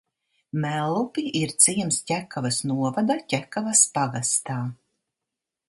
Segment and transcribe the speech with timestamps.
[0.61, 4.59] Mellupi ir ciems Ķekavas novada Ķekavas pagastā.